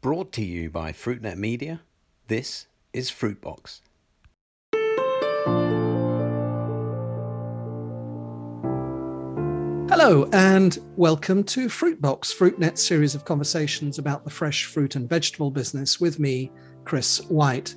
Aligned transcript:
Brought 0.00 0.30
to 0.34 0.44
you 0.44 0.70
by 0.70 0.92
FruitNet 0.92 1.38
Media, 1.38 1.80
this 2.28 2.68
is 2.92 3.10
Fruitbox. 3.10 3.80
Hello, 9.90 10.28
and 10.32 10.78
welcome 10.94 11.42
to 11.42 11.66
Fruitbox, 11.66 12.32
FruitNet's 12.32 12.80
series 12.80 13.16
of 13.16 13.24
conversations 13.24 13.98
about 13.98 14.22
the 14.22 14.30
fresh 14.30 14.66
fruit 14.66 14.94
and 14.94 15.08
vegetable 15.08 15.50
business 15.50 16.00
with 16.00 16.20
me, 16.20 16.52
Chris 16.84 17.18
White. 17.24 17.74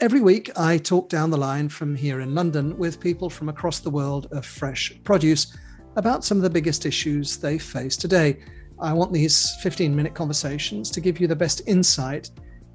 Every 0.00 0.22
week, 0.22 0.50
I 0.56 0.78
talk 0.78 1.10
down 1.10 1.28
the 1.28 1.36
line 1.36 1.68
from 1.68 1.94
here 1.94 2.20
in 2.20 2.34
London 2.34 2.78
with 2.78 2.98
people 2.98 3.28
from 3.28 3.50
across 3.50 3.80
the 3.80 3.90
world 3.90 4.26
of 4.32 4.46
fresh 4.46 4.98
produce 5.04 5.54
about 5.96 6.24
some 6.24 6.38
of 6.38 6.44
the 6.44 6.48
biggest 6.48 6.86
issues 6.86 7.36
they 7.36 7.58
face 7.58 7.98
today. 7.98 8.38
I 8.82 8.92
want 8.92 9.12
these 9.12 9.54
15 9.60 9.94
minute 9.94 10.12
conversations 10.12 10.90
to 10.90 11.00
give 11.00 11.20
you 11.20 11.28
the 11.28 11.36
best 11.36 11.62
insight 11.66 12.30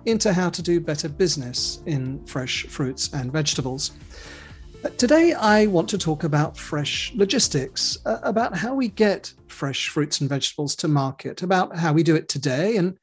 into 0.05 0.31
how 0.31 0.49
to 0.49 0.61
do 0.61 0.79
better 0.79 1.09
business 1.09 1.81
in 1.85 2.25
fresh 2.25 2.65
fruits 2.65 3.13
and 3.13 3.31
vegetables. 3.31 3.91
Today, 4.97 5.33
I 5.33 5.65
want 5.65 5.89
to 5.89 5.97
talk 5.97 6.23
about 6.23 6.55
fresh 6.55 7.11
logistics, 7.13 7.97
uh, 8.05 8.19
about 8.23 8.55
how 8.55 8.73
we 8.73 8.87
get 8.87 9.33
fresh 9.47 9.89
fruits 9.89 10.21
and 10.21 10.29
vegetables 10.29 10.77
to 10.77 10.87
market, 10.87 11.41
about 11.41 11.75
how 11.75 11.91
we 11.91 12.03
do 12.03 12.15
it 12.15 12.29
today 12.29 12.77
and, 12.77 12.97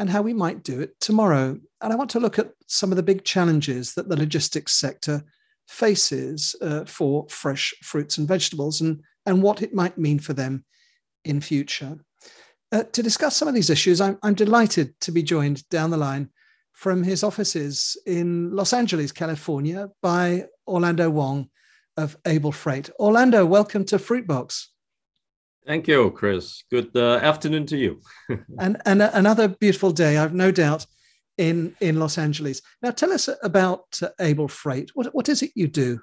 and 0.00 0.10
how 0.10 0.20
we 0.20 0.32
might 0.32 0.64
do 0.64 0.80
it 0.80 0.98
tomorrow. 0.98 1.56
And 1.80 1.92
I 1.92 1.96
want 1.96 2.10
to 2.10 2.20
look 2.20 2.40
at 2.40 2.50
some 2.66 2.90
of 2.90 2.96
the 2.96 3.04
big 3.04 3.24
challenges 3.24 3.94
that 3.94 4.08
the 4.08 4.16
logistics 4.16 4.72
sector 4.72 5.22
faces 5.68 6.56
uh, 6.60 6.86
for 6.86 7.26
fresh 7.28 7.72
fruits 7.84 8.18
and 8.18 8.26
vegetables 8.26 8.80
and, 8.80 9.00
and 9.26 9.42
what 9.42 9.62
it 9.62 9.72
might 9.72 9.96
mean 9.96 10.18
for 10.18 10.32
them 10.32 10.64
in 11.24 11.40
future. 11.40 11.98
Uh, 12.70 12.82
to 12.92 13.02
discuss 13.02 13.36
some 13.36 13.48
of 13.48 13.54
these 13.54 13.70
issues, 13.70 14.00
I'm, 14.00 14.18
I'm 14.22 14.34
delighted 14.34 14.98
to 15.00 15.12
be 15.12 15.22
joined 15.22 15.66
down 15.70 15.90
the 15.90 15.96
line 15.96 16.28
from 16.72 17.02
his 17.02 17.24
offices 17.24 17.96
in 18.06 18.54
Los 18.54 18.72
Angeles, 18.72 19.10
California, 19.10 19.88
by 20.02 20.44
Orlando 20.66 21.08
Wong 21.08 21.48
of 21.96 22.16
Able 22.26 22.52
Freight. 22.52 22.90
Orlando, 23.00 23.46
welcome 23.46 23.84
to 23.86 23.96
Fruitbox. 23.96 24.66
Thank 25.66 25.88
you, 25.88 26.10
Chris. 26.10 26.62
Good 26.70 26.90
uh, 26.94 27.16
afternoon 27.16 27.66
to 27.66 27.76
you. 27.76 28.00
and 28.58 28.80
and 28.86 29.02
another 29.02 29.48
beautiful 29.48 29.90
day, 29.90 30.16
I've 30.16 30.32
no 30.32 30.50
doubt, 30.50 30.86
in 31.36 31.74
in 31.80 31.98
Los 31.98 32.16
Angeles. 32.16 32.62
Now, 32.80 32.90
tell 32.90 33.12
us 33.12 33.28
about 33.42 33.84
uh, 34.02 34.08
Able 34.20 34.48
Freight. 34.48 34.90
What 34.94 35.14
what 35.14 35.28
is 35.28 35.42
it 35.42 35.50
you 35.54 35.68
do? 35.68 36.00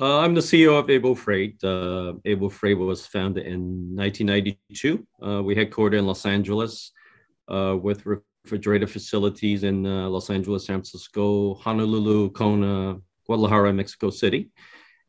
Uh, 0.00 0.20
I'm 0.20 0.32
the 0.32 0.40
CEO 0.40 0.78
of 0.78 0.88
Able 0.88 1.14
Freight. 1.14 1.62
Uh, 1.62 2.14
Able 2.24 2.48
Freight 2.48 2.78
was 2.78 3.06
founded 3.06 3.44
in 3.44 3.94
1992. 3.94 5.06
Uh, 5.22 5.42
we 5.42 5.54
headquartered 5.54 5.98
in 5.98 6.06
Los 6.06 6.24
Angeles 6.24 6.92
uh, 7.48 7.76
with 7.78 8.06
refrigerated 8.06 8.88
facilities 8.88 9.62
in 9.62 9.84
uh, 9.84 10.08
Los 10.08 10.30
Angeles, 10.30 10.64
San 10.64 10.76
Francisco, 10.76 11.52
Honolulu, 11.56 12.30
Kona, 12.30 12.98
Guadalajara, 13.26 13.74
Mexico 13.74 14.08
City. 14.08 14.50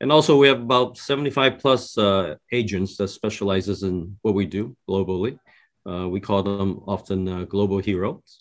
And 0.02 0.12
also 0.12 0.36
we 0.36 0.50
have 0.50 0.59
about 0.59 0.97
75 0.97 1.58
plus 1.58 1.97
uh, 1.97 2.36
agents 2.52 2.97
that 2.97 3.08
specializes 3.08 3.84
in 3.84 4.17
what 4.23 4.36
we 4.36 4.45
do 4.45 4.75
globally. 4.89 5.39
We 5.86 6.19
call 6.19 6.44
them 6.44 6.81
often 6.86 7.45
global 7.45 7.78
heroes. 7.78 8.39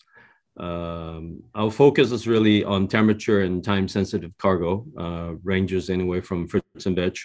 Um, 0.57 1.43
our 1.55 1.71
focus 1.71 2.11
is 2.11 2.27
really 2.27 2.63
on 2.63 2.87
temperature 2.87 3.41
and 3.41 3.63
time 3.63 3.87
sensitive 3.87 4.37
cargo, 4.37 4.85
uh, 4.97 5.33
ranges 5.43 5.89
anywhere 5.89 6.21
from 6.21 6.47
fruits 6.47 6.85
and 6.85 6.95
veg, 6.95 7.17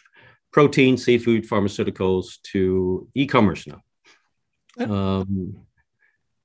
protein, 0.52 0.96
seafood, 0.96 1.48
pharmaceuticals 1.48 2.40
to 2.52 3.08
e-commerce 3.14 3.66
now. 3.66 3.82
Um, 4.78 5.56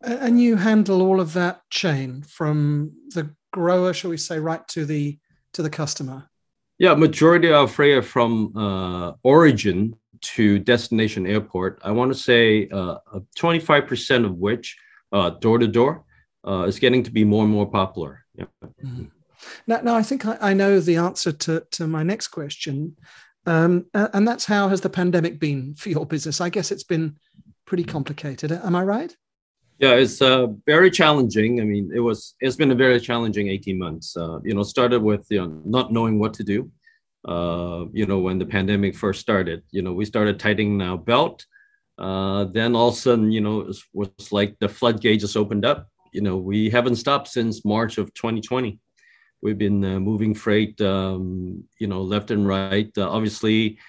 and 0.02 0.42
you 0.42 0.56
handle 0.56 1.02
all 1.02 1.20
of 1.20 1.34
that 1.34 1.62
chain 1.70 2.24
from 2.24 2.94
the 3.14 3.36
grower, 3.54 3.94
shall 3.94 4.10
we 4.10 4.18
say, 4.18 4.40
right 4.40 4.66
to 4.70 4.86
the 4.86 5.20
to 5.54 5.62
the 5.62 5.70
customer. 5.70 6.30
Yeah, 6.80 6.96
majority 6.96 7.52
of 7.52 7.72
freight 7.72 8.04
from 8.06 8.56
uh, 8.58 9.14
origin 9.22 9.96
to 10.22 10.60
destination 10.60 11.28
airport. 11.28 11.80
I 11.84 11.92
want 11.92 12.12
to 12.12 12.18
say 12.18 12.70
uh, 12.70 12.98
25% 13.38 14.26
of 14.26 14.36
which 14.36 14.78
door 15.12 15.60
to 15.60 15.68
door 15.68 16.06
is 16.46 16.80
getting 16.80 17.04
to 17.04 17.12
be 17.12 17.24
more 17.24 17.44
and 17.44 17.52
more 17.52 17.70
popular. 17.70 18.26
Yeah. 18.36 18.46
Mm-hmm. 18.84 19.06
Now, 19.68 19.82
now, 19.82 19.96
I 19.96 20.04
think 20.04 20.26
I, 20.26 20.38
I, 20.40 20.54
know 20.54 20.80
the 20.80 20.98
answer 20.98 21.32
to, 21.32 21.64
to 21.72 21.88
my 21.88 22.04
next 22.04 22.28
question. 22.28 22.96
Um, 23.46 23.88
and 23.94 24.28
that's 24.28 24.46
how 24.46 24.70
has 24.70 24.82
the 24.82 24.90
pandemic 24.90 25.40
been 25.40 25.74
for 25.76 25.90
your 25.90 26.06
business? 26.06 26.42
I 26.42 26.50
guess 26.50 26.72
it's 26.72 26.84
been 26.84 27.18
pretty 27.66 27.84
complicated. 27.84 28.52
Am 28.52 28.76
I 28.76 28.84
right? 28.84 29.16
Yeah, 29.80 29.94
it's 29.94 30.22
uh, 30.22 30.48
very 30.68 30.92
challenging. 30.92 31.60
I 31.60 31.64
mean, 31.64 31.92
it 31.94 32.02
was 32.02 32.36
it's 32.40 32.56
been 32.56 32.70
a 32.70 32.76
very 32.76 33.00
challenging 33.00 33.48
18 33.48 33.80
months. 33.80 34.16
Uh, 34.16 34.40
you 34.44 34.54
know, 34.54 34.62
started 34.62 35.02
with 35.02 35.26
you 35.32 35.40
know, 35.40 35.62
not 35.66 35.92
knowing 35.92 36.20
what 36.20 36.36
to 36.36 36.44
do. 36.44 36.70
Uh, 37.28 37.86
you 37.92 38.06
know, 38.06 38.20
when 38.20 38.38
the 38.38 38.46
pandemic 38.46 38.96
first 38.96 39.22
started, 39.22 39.64
you 39.72 39.82
know, 39.82 39.94
we 39.94 40.06
started 40.06 40.40
tightening 40.40 40.82
our 40.82 40.98
belt. 40.98 41.46
Uh, 41.98 42.46
then 42.46 42.76
all 42.76 42.90
of 42.90 42.94
a 42.94 42.98
sudden, 42.98 43.32
you 43.32 43.42
know, 43.42 43.62
it 43.62 43.68
was, 43.68 43.84
was 43.94 44.32
like 44.32 44.58
the 44.60 44.70
floodgates 44.70 45.22
just 45.22 45.38
opened 45.38 45.66
up. 45.66 45.88
You 46.12 46.22
know, 46.22 46.38
we 46.38 46.70
haven't 46.70 46.98
stopped 46.98 47.28
since 47.28 47.66
March 47.66 47.98
of 47.98 48.14
2020. 48.14 48.80
We've 49.42 49.58
been 49.58 49.84
uh, 49.84 50.00
moving 50.00 50.36
freight, 50.36 50.80
um, 50.82 51.64
you 51.80 51.88
know, 51.88 52.02
left 52.02 52.32
and 52.32 52.48
right. 52.48 52.92
Uh, 52.98 53.10
obviously, 53.10 53.80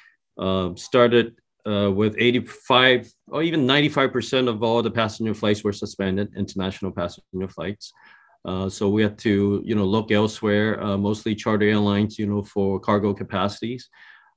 started 0.76 1.36
uh, 1.66 1.90
with 1.94 2.16
85 2.18 3.12
or 3.28 3.42
even 3.42 3.66
95% 3.66 4.48
of 4.48 4.62
all 4.62 4.82
the 4.82 4.90
passenger 4.90 5.34
flights 5.34 5.62
were 5.62 5.72
suspended, 5.72 6.32
international 6.36 6.90
passenger 6.90 7.48
flights. 7.48 7.92
Uh, 8.44 8.68
so 8.68 8.88
we 8.88 9.02
had 9.02 9.18
to, 9.18 9.62
you 9.64 9.74
know, 9.74 9.84
look 9.84 10.10
elsewhere, 10.10 10.82
uh, 10.82 10.96
mostly 10.96 11.34
charter 11.34 11.66
airlines, 11.66 12.18
you 12.18 12.26
know, 12.26 12.42
for 12.42 12.80
cargo 12.80 13.14
capacities. 13.14 13.88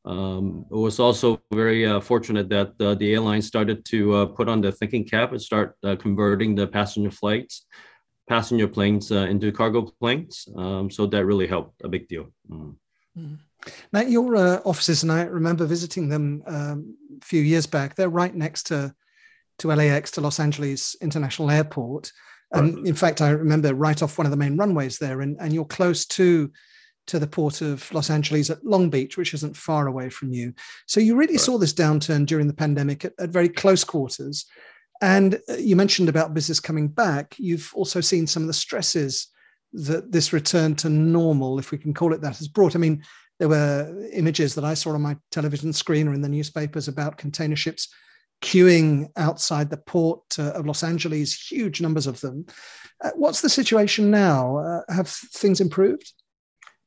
Um, 0.06 0.66
it 0.72 0.76
was 0.76 1.00
also 1.00 1.42
very 1.52 1.86
uh, 1.86 2.00
fortunate 2.00 2.48
that 2.50 2.74
uh, 2.80 2.94
the 2.96 3.14
airlines 3.14 3.48
started 3.48 3.84
to 3.86 4.14
uh, 4.14 4.26
put 4.28 4.48
on 4.48 4.62
the 4.62 4.72
thinking 4.72 5.04
cap 5.04 5.32
and 5.32 5.42
start 5.42 5.76
converting 6.00 6.56
the 6.56 6.68
passenger 6.68 7.12
flights, 7.12 7.66
passenger 8.30 8.68
planes 8.68 9.12
into 9.12 9.52
cargo 9.52 9.82
planes. 10.00 10.48
Um, 10.56 10.92
so 10.92 11.08
that 11.08 11.26
really 11.26 11.48
helped 11.48 11.82
a 11.84 11.90
big 11.90 12.08
deal. 12.08 12.28
Mm. 12.50 12.76
Mm. 13.18 13.40
Now, 13.92 14.02
your 14.02 14.36
uh, 14.36 14.60
offices, 14.64 15.04
and 15.04 15.12
I 15.12 15.24
remember 15.24 15.66
visiting 15.66 16.10
them 16.10 16.44
um, 16.46 16.96
a 17.22 17.26
few 17.26 17.42
years 17.42 17.66
back. 17.66 17.96
They're 17.96 18.10
right 18.10 18.36
next 18.36 18.64
to 18.68 18.94
to 19.60 19.70
LAX, 19.70 20.12
to 20.12 20.22
Los 20.22 20.40
Angeles 20.40 20.98
International 21.02 21.50
Airport. 21.50 22.12
And 22.52 22.76
right. 22.76 22.86
in 22.86 22.94
fact, 22.94 23.22
I 23.22 23.30
remember 23.30 23.74
right 23.74 24.02
off 24.04 24.18
one 24.18 24.28
of 24.28 24.32
the 24.32 24.38
main 24.38 24.58
runways 24.58 24.98
there, 25.00 25.22
and, 25.22 25.38
and 25.40 25.54
you're 25.54 25.66
close 25.66 26.06
to 26.08 26.52
to 27.08 27.20
the 27.20 27.28
port 27.28 27.62
of 27.62 27.92
Los 27.94 28.10
Angeles 28.10 28.50
at 28.50 28.64
Long 28.66 28.90
Beach, 28.90 29.18
which 29.18 29.34
isn't 29.34 29.58
far 29.58 29.88
away 29.88 30.10
from 30.10 30.32
you. 30.32 30.54
So 30.88 31.00
you 31.00 31.16
really 31.16 31.34
right. 31.34 31.42
saw 31.42 31.58
this 31.58 31.74
downturn 31.74 32.26
during 32.26 32.48
the 32.48 32.54
pandemic 32.54 33.06
at, 33.06 33.14
at 33.20 33.30
very 33.30 33.50
close 33.50 33.84
quarters. 33.84 34.46
And 35.02 35.40
uh, 35.50 35.56
you 35.56 35.76
mentioned 35.76 36.10
about 36.10 36.34
business 36.34 36.60
coming 36.60 36.88
back. 36.88 37.36
You've 37.38 37.72
also 37.76 38.02
seen 38.02 38.28
some 38.28 38.44
of 38.44 38.48
the 38.48 38.54
stresses 38.54 39.28
that 39.74 40.12
this 40.12 40.32
return 40.34 40.76
to 40.76 40.90
normal, 40.90 41.60
if 41.60 41.72
we 41.72 41.78
can 41.78 41.94
call 41.94 42.14
it 42.14 42.22
that, 42.22 42.38
has 42.38 42.48
brought. 42.48 42.76
I 42.76 42.80
mean, 42.80 43.04
there 43.40 43.50
were 43.50 44.08
images 44.14 44.56
that 44.56 44.64
I 44.64 44.74
saw 44.74 44.94
on 44.94 45.02
my 45.02 45.18
television 45.32 45.74
screen 45.74 46.08
or 46.08 46.14
in 46.14 46.22
the 46.22 46.30
newspapers 46.30 46.88
about 46.88 47.18
container 47.18 47.58
ships 47.58 47.90
queuing 48.42 49.10
outside 49.18 49.70
the 49.70 49.78
port 49.78 50.22
uh, 50.40 50.52
of 50.52 50.66
Los 50.66 50.84
Angeles, 50.84 51.52
huge 51.52 51.82
numbers 51.82 52.08
of 52.08 52.22
them. 52.22 52.46
Uh, 53.04 53.12
what's 53.16 53.42
the 53.42 53.50
situation 53.50 54.12
now? 54.12 54.58
Uh, 54.58 54.94
have 54.94 55.10
things 55.10 55.60
improved? 55.60 56.14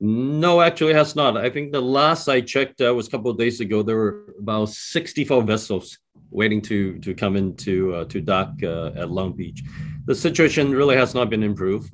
No, 0.00 0.60
actually, 0.60 0.94
has 0.94 1.16
not. 1.16 1.36
I 1.36 1.50
think 1.50 1.72
the 1.72 1.80
last 1.80 2.28
I 2.28 2.40
checked 2.40 2.80
uh, 2.80 2.94
was 2.94 3.08
a 3.08 3.10
couple 3.10 3.30
of 3.30 3.38
days 3.38 3.60
ago. 3.60 3.82
There 3.82 3.96
were 3.96 4.34
about 4.38 4.68
64 4.68 5.42
vessels 5.42 5.98
waiting 6.30 6.60
to 6.62 6.98
to 7.00 7.14
come 7.14 7.36
into 7.36 7.94
uh, 7.94 8.04
to 8.04 8.20
dock 8.20 8.52
uh, 8.62 8.92
at 8.94 9.10
Long 9.10 9.32
Beach. 9.32 9.62
The 10.06 10.14
situation 10.14 10.70
really 10.70 10.96
has 10.96 11.14
not 11.14 11.30
been 11.30 11.42
improved. 11.42 11.90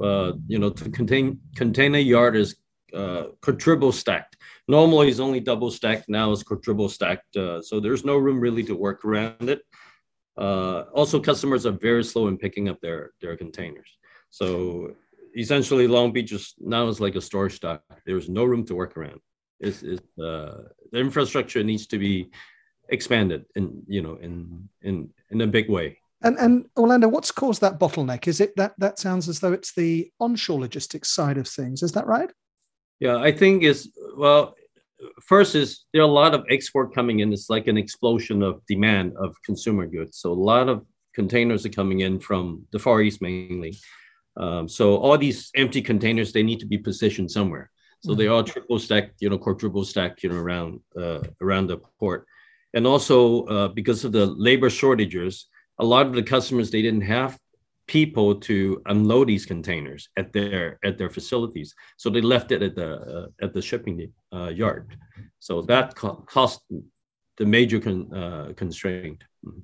you 0.46 0.58
know, 0.58 0.70
to 0.70 0.90
contain 0.90 1.40
container 1.56 1.98
yard 1.98 2.36
is 2.36 2.56
quadruple 3.40 3.90
stacked 3.90 4.34
Normally 4.66 5.08
it's 5.08 5.20
only 5.20 5.40
double 5.40 5.70
stacked. 5.70 6.08
Now 6.08 6.32
it's 6.32 6.42
quadruple 6.42 6.88
stacked. 6.88 7.36
Uh, 7.36 7.60
so 7.60 7.80
there's 7.80 8.04
no 8.04 8.16
room 8.16 8.40
really 8.40 8.62
to 8.64 8.74
work 8.74 9.04
around 9.04 9.48
it. 9.48 9.60
Uh, 10.36 10.84
also, 10.94 11.20
customers 11.20 11.66
are 11.66 11.72
very 11.72 12.02
slow 12.02 12.28
in 12.28 12.38
picking 12.38 12.68
up 12.68 12.80
their 12.80 13.12
their 13.20 13.36
containers. 13.36 13.90
So 14.30 14.96
essentially, 15.36 15.86
Long 15.86 16.12
Beach 16.12 16.32
is 16.32 16.54
now 16.58 16.88
is 16.88 17.00
like 17.00 17.16
a 17.16 17.20
storage 17.20 17.60
dock. 17.60 17.82
There's 18.06 18.28
no 18.28 18.44
room 18.44 18.64
to 18.66 18.74
work 18.74 18.96
around. 18.96 19.20
It's, 19.60 19.82
it's 19.82 20.18
uh, 20.18 20.64
the 20.92 20.98
infrastructure 20.98 21.62
needs 21.62 21.86
to 21.88 21.98
be 21.98 22.30
expanded 22.90 23.46
in 23.56 23.82
you 23.86 24.02
know 24.02 24.16
in 24.16 24.68
in 24.82 25.10
in 25.30 25.40
a 25.40 25.46
big 25.46 25.68
way. 25.70 25.98
And, 26.22 26.38
and 26.38 26.66
Orlando, 26.78 27.08
what's 27.08 27.30
caused 27.30 27.60
that 27.60 27.78
bottleneck? 27.78 28.26
Is 28.26 28.40
it 28.40 28.56
that 28.56 28.74
that 28.78 28.98
sounds 28.98 29.28
as 29.28 29.40
though 29.40 29.52
it's 29.52 29.74
the 29.74 30.10
onshore 30.20 30.60
logistics 30.60 31.10
side 31.10 31.38
of 31.38 31.46
things? 31.46 31.82
Is 31.82 31.92
that 31.92 32.06
right? 32.06 32.30
Yeah, 33.00 33.18
I 33.18 33.32
think 33.32 33.62
is 33.62 33.92
well. 34.16 34.54
First 35.22 35.54
is 35.54 35.84
there 35.92 36.00
are 36.00 36.08
a 36.08 36.20
lot 36.22 36.34
of 36.34 36.46
export 36.48 36.94
coming 36.94 37.20
in. 37.20 37.32
It's 37.32 37.50
like 37.50 37.66
an 37.66 37.76
explosion 37.76 38.42
of 38.42 38.64
demand 38.66 39.14
of 39.18 39.36
consumer 39.44 39.86
goods. 39.86 40.18
So 40.18 40.32
a 40.32 40.42
lot 40.52 40.68
of 40.68 40.86
containers 41.14 41.66
are 41.66 41.70
coming 41.70 42.00
in 42.00 42.18
from 42.20 42.64
the 42.72 42.78
Far 42.78 43.02
East 43.02 43.20
mainly. 43.20 43.76
Um, 44.36 44.68
so 44.68 44.96
all 44.96 45.16
these 45.16 45.50
empty 45.54 45.80
containers 45.82 46.32
they 46.32 46.42
need 46.42 46.60
to 46.60 46.66
be 46.66 46.78
positioned 46.78 47.30
somewhere. 47.30 47.70
So 48.00 48.10
mm-hmm. 48.10 48.18
they 48.18 48.26
are 48.28 48.42
triple 48.42 48.78
stacked, 48.78 49.14
you 49.20 49.30
know, 49.30 49.38
quadruple 49.38 49.84
stacked, 49.84 50.22
you 50.22 50.30
know, 50.30 50.36
around 50.36 50.80
uh, 50.96 51.22
around 51.40 51.68
the 51.68 51.78
port, 51.98 52.26
and 52.74 52.86
also 52.86 53.44
uh, 53.44 53.68
because 53.68 54.04
of 54.04 54.12
the 54.12 54.26
labor 54.26 54.70
shortages, 54.70 55.46
a 55.78 55.84
lot 55.84 56.06
of 56.06 56.14
the 56.14 56.22
customers 56.22 56.70
they 56.70 56.82
didn't 56.82 57.02
have 57.02 57.38
people 57.86 58.34
to 58.34 58.82
unload 58.86 59.28
these 59.28 59.44
containers 59.44 60.08
at 60.16 60.32
their 60.32 60.78
at 60.84 60.96
their 60.96 61.10
facilities 61.10 61.74
so 61.96 62.08
they 62.08 62.20
left 62.20 62.50
it 62.50 62.62
at 62.62 62.74
the 62.74 62.90
uh, 62.94 63.26
at 63.42 63.52
the 63.52 63.60
shipping 63.60 64.10
uh, 64.32 64.48
yard 64.48 64.96
so 65.38 65.60
that 65.60 65.94
co- 65.94 66.24
cost 66.26 66.60
the 67.36 67.44
major 67.44 67.78
con, 67.80 68.12
uh, 68.14 68.52
constraint 68.56 69.22
mm-hmm. 69.44 69.60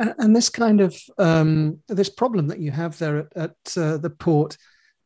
And, 0.00 0.34
this 0.34 0.48
kind 0.48 0.80
of 0.80 0.96
um, 1.18 1.78
this 1.88 2.08
problem 2.08 2.48
that 2.48 2.58
you 2.58 2.70
have 2.70 2.98
there 2.98 3.18
at, 3.18 3.36
at 3.36 3.76
uh, 3.76 3.96
the 3.98 4.10
port 4.10 4.56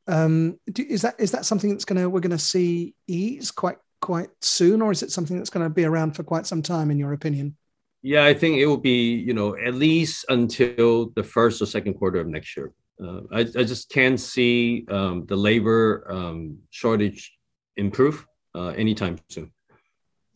um, 0.07 0.59
do, 0.73 0.85
is 0.89 1.03
that 1.03 1.15
is 1.19 1.33
that 1.33 1.45
something 1.45 1.71
that's 1.71 1.85
going 1.85 2.01
to 2.01 2.09
we're 2.09 2.21
going 2.21 2.31
to 2.31 2.39
see 2.39 2.95
ease 3.07 3.51
quite 3.51 3.79
quite 4.01 4.31
soon 4.41 4.83
or 4.83 4.93
is 4.93 5.03
it 5.03 5.11
something 5.11 5.37
that's 5.37 5.51
going 5.51 5.65
to 5.65 5.71
be 5.71 5.85
around 5.85 6.13
for 6.13 6.23
quite 6.23 6.47
some 6.47 6.63
time 6.63 6.91
in 6.91 6.99
your 6.99 7.13
opinion 7.13 7.57
yeah, 8.05 8.27
I 8.27 8.35
think 8.35 8.59
it 8.59 8.67
will 8.67 8.77
be, 8.77 9.15
you 9.15 9.33
know, 9.33 9.57
at 9.57 9.73
least 9.73 10.27
until 10.29 11.11
the 11.17 11.23
first 11.23 11.63
or 11.63 11.67
second 11.67 11.95
quarter 11.95 12.21
of 12.21 12.27
next 12.27 12.55
year. 12.55 12.71
Uh, 13.03 13.21
I, 13.33 13.41
I 13.41 13.65
just 13.65 13.89
can't 13.89 14.21
see 14.21 14.85
um, 14.91 15.25
the 15.25 15.37
labor 15.37 16.07
um, 16.11 16.59
shortage 16.69 17.35
improve 17.79 18.27
uh, 18.55 18.69
anytime 18.69 19.19
soon. 19.31 19.51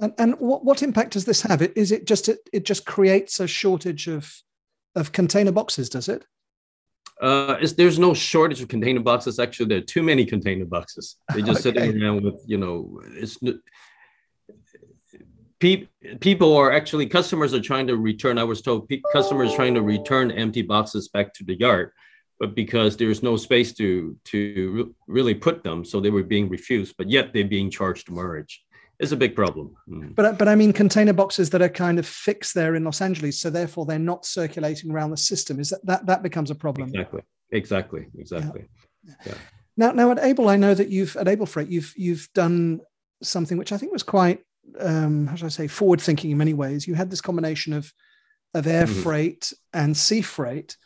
And, 0.01 0.15
and 0.17 0.35
what, 0.39 0.65
what 0.65 0.83
impact 0.83 1.13
does 1.13 1.27
this 1.27 1.43
have? 1.43 1.61
Is 1.61 1.93
it 1.93 2.07
just 2.07 2.31
it, 2.31 2.39
it 2.55 2.65
just 2.65 2.87
creates 2.87 3.39
a 3.39 3.47
shortage 3.47 4.09
of 4.09 4.33
of 4.94 5.12
container 5.12 5.52
boxes? 5.52 5.88
Does 5.88 6.08
it? 6.08 6.25
Uh, 7.20 7.56
there's 7.76 7.99
no 7.99 8.14
shortage 8.14 8.61
of 8.61 8.69
container 8.69 9.00
boxes. 9.00 9.38
Actually, 9.38 9.67
there 9.67 9.79
are 9.79 9.82
too 9.82 10.02
many 10.02 10.25
container 10.25 10.64
boxes. 10.64 11.17
They 11.35 11.43
just 11.43 11.67
okay. 11.67 11.81
sitting 11.81 12.02
around 12.02 12.23
with 12.23 12.40
you 12.46 12.58
know 12.58 13.00
it's 13.06 13.38
pe- 15.58 15.88
people 16.20 16.56
are 16.56 16.73
actually 16.73 17.06
customers 17.06 17.55
are 17.55 17.61
trying 17.61 17.87
to 17.88 17.96
return. 17.96 18.38
I 18.38 18.44
was 18.44 18.62
told 18.62 18.88
pe- 18.88 19.02
customers 19.12 19.52
trying 19.55 19.75
to 19.75 19.82
return 19.82 20.31
empty 20.31 20.62
boxes 20.62 21.08
back 21.08 21.35
to 21.35 21.44
the 21.44 21.58
yard, 21.58 21.90
but 22.38 22.55
because 22.55 22.96
there's 22.96 23.23
no 23.23 23.37
space 23.37 23.73
to 23.75 24.17
to 24.26 24.73
re- 24.73 24.94
really 25.06 25.35
put 25.35 25.64
them, 25.64 25.85
so 25.85 26.00
they 26.00 26.11
were 26.11 26.23
being 26.23 26.49
refused. 26.49 26.94
But 26.96 27.11
yet 27.11 27.32
they're 27.32 27.44
being 27.44 27.70
charged 27.70 28.06
demurrage. 28.06 28.64
It's 28.99 29.12
a 29.12 29.17
big 29.17 29.37
problem. 29.37 29.75
Mm. 29.89 30.15
But 30.15 30.39
but 30.39 30.49
I 30.49 30.55
mean 30.55 30.73
container 30.73 31.12
boxes 31.12 31.50
that 31.50 31.62
are 31.62 31.69
kind 31.69 31.99
of 31.99 32.06
fixed 32.06 32.55
there 32.55 32.75
in 32.75 32.85
Los 32.85 33.00
Angeles, 33.00 33.39
so 33.39 33.49
therefore 33.50 33.87
they're 33.87 33.99
not 33.99 34.27
circulating 34.27 34.91
around 34.91 35.11
the 35.11 35.17
system. 35.17 35.61
Is 35.61 35.71
that 35.71 35.85
that, 35.85 36.06
that 36.06 36.23
becomes 36.23 36.50
a 36.50 36.55
problem? 36.55 36.89
Exactly. 36.89 37.23
Exactly. 37.53 38.06
Exactly. 38.19 38.65
Yeah. 39.05 39.15
yeah. 39.27 39.35
Now, 39.77 39.93
now 39.93 40.11
at 40.11 40.19
Able, 40.19 40.49
I 40.49 40.56
know 40.56 40.75
that 40.75 40.89
you've 40.89 41.17
at 41.17 41.29
Able 41.29 41.47
Freight, 41.47 41.69
you've 41.69 41.95
you've 41.97 42.29
done 42.35 42.81
something 43.23 43.56
which 43.56 43.73
I 43.73 43.77
think 43.77 43.93
was 43.93 44.03
quite 44.03 44.41
um, 44.81 45.27
how 45.27 45.37
should 45.37 45.47
I 45.47 45.50
say, 45.50 45.67
forward 45.67 46.00
thinking 46.00 46.31
in 46.31 46.39
many 46.39 46.55
ways. 46.55 46.87
You 46.87 46.95
had 46.95 47.11
this 47.11 47.21
combination 47.21 47.73
of 47.73 47.93
of 48.55 48.67
air 48.67 48.87
mm-hmm. 48.87 49.03
freight 49.03 49.53
and 49.73 49.97
sea 49.97 50.23
freight. 50.23 50.77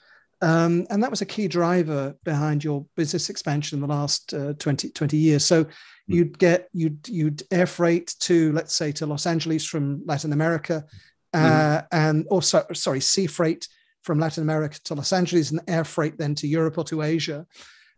Um, 0.43 0.87
and 0.91 1.01
that 1.03 1.11
was 1.11 1.23
a 1.23 1.27
key 1.27 1.47
driver 1.47 2.17
behind 2.25 2.65
your 2.65 2.85
business 2.97 3.31
expansion 3.31 3.77
in 3.77 3.81
the 3.81 3.95
last 3.95 4.35
uh, 4.35 4.55
20, 4.55 4.91
20 4.91 5.17
years. 5.17 5.45
So 5.45 5.65
mm-hmm. 5.65 6.15
you'd 6.15 6.39
get 6.39 6.69
you'd 6.73 7.09
you'd 7.09 7.45
air 7.53 7.67
freight 7.67 8.15
to 8.21 8.53
let's 8.53 8.75
say 8.75 8.91
to 8.93 9.07
Los 9.07 9.25
Angeles 9.25 9.65
from 9.65 10.03
Latin 10.05 10.33
America, 10.33 10.85
uh, 11.33 11.39
mm-hmm. 11.39 11.87
and 11.93 12.27
also 12.27 12.67
sorry 12.75 13.01
sea 13.01 13.29
freight 13.29 13.69
from 14.03 14.19
Latin 14.19 14.43
America 14.43 14.79
to 14.85 14.95
Los 14.97 15.13
Angeles 15.13 15.53
and 15.53 15.61
air 15.69 15.85
freight 15.85 16.19
then 16.19 16.35
to 16.35 16.49
Europe 16.49 16.77
or 16.77 16.85
to 16.85 17.03
Asia. 17.03 17.47